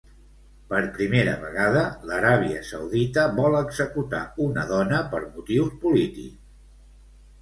[0.69, 6.57] Per primera vegada, l'Aràbia Saudita vol executar una dona per motius polítics.